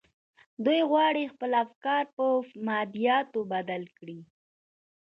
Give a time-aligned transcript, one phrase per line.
[0.65, 4.19] دوی غواړي خپل افکار پر مادياتو بدل کړي.